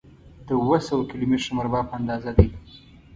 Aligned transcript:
د 0.45 0.47
اووه 0.59 0.79
سوه 0.87 1.03
کيلو 1.09 1.25
متره 1.31 1.55
مربع 1.57 1.81
په 1.89 1.93
اندازه 1.99 2.31
دی. 2.37 2.47